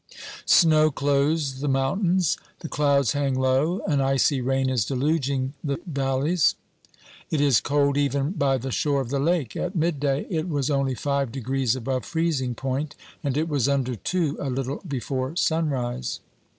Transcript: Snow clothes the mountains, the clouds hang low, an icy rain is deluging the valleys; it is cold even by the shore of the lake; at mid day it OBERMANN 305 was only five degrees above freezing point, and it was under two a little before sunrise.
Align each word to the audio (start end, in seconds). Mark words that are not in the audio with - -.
Snow 0.47 0.89
clothes 0.89 1.59
the 1.59 1.67
mountains, 1.67 2.35
the 2.61 2.67
clouds 2.67 3.11
hang 3.11 3.35
low, 3.39 3.81
an 3.85 4.01
icy 4.01 4.41
rain 4.41 4.67
is 4.67 4.83
deluging 4.83 5.53
the 5.63 5.79
valleys; 5.85 6.55
it 7.29 7.39
is 7.39 7.61
cold 7.61 7.97
even 7.97 8.31
by 8.31 8.57
the 8.57 8.71
shore 8.71 9.01
of 9.01 9.09
the 9.09 9.19
lake; 9.19 9.55
at 9.55 9.75
mid 9.75 9.99
day 9.99 10.21
it 10.21 10.39
OBERMANN 10.49 10.49
305 10.49 10.51
was 10.53 10.69
only 10.71 10.95
five 10.95 11.31
degrees 11.31 11.75
above 11.75 12.03
freezing 12.03 12.55
point, 12.55 12.95
and 13.23 13.37
it 13.37 13.47
was 13.47 13.69
under 13.69 13.93
two 13.95 14.37
a 14.39 14.49
little 14.49 14.81
before 14.87 15.35
sunrise. 15.35 16.19